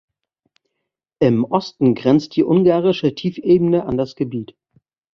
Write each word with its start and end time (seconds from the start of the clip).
Im 1.21 1.43
Osten 1.45 1.93
grenzt 1.93 2.35
die 2.35 2.43
ungarische 2.43 3.13
Tiefebene 3.13 3.85
an 3.85 3.97
das 3.99 4.15
Gebiet. 4.15 4.55